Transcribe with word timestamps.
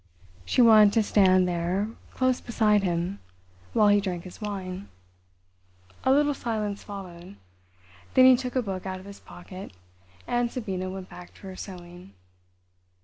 She 0.45 0.63
wanted 0.63 0.93
to 0.93 1.03
stand 1.03 1.47
there, 1.47 1.87
close 2.15 2.41
beside 2.41 2.81
him, 2.81 3.19
while 3.73 3.89
he 3.89 4.01
drank 4.01 4.23
his 4.23 4.41
wine. 4.41 4.89
A 6.03 6.11
little 6.11 6.33
silence 6.33 6.81
followed. 6.83 7.35
Then 8.15 8.25
he 8.25 8.35
took 8.35 8.55
a 8.55 8.63
book 8.63 8.87
out 8.87 8.97
of 8.99 9.05
his 9.05 9.19
pocket, 9.19 9.73
and 10.25 10.49
Sabina 10.51 10.89
went 10.89 11.07
back 11.07 11.35
to 11.35 11.41
her 11.43 11.55
sewing. 11.55 12.15